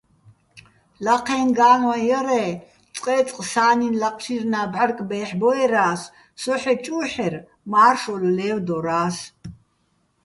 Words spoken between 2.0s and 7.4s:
ჲარ-ე́, წყე́წყ სა́ნინ ლაჴშირნა́ ბჵარკ ბე́ჰ̦ბოერა́ს, სო ჰ̦ეჭუ́ჰ̦ერ,